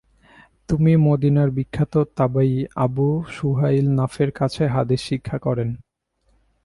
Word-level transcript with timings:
তিনি 0.69 0.93
মদিনার 1.07 1.49
বিখ্যাত 1.51 1.93
তাবেয়ী 2.17 2.57
আবু 2.75 3.07
সুহাইল 3.33 3.87
নাফের 3.95 4.29
কাছে 4.31 4.63
হাদিস 4.67 5.01
শিক্ষা 5.01 5.37
করেন। 5.37 5.69